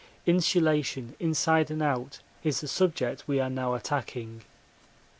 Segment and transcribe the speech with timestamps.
[0.25, 4.41] Insulation inside and out is the subject we are now attacking.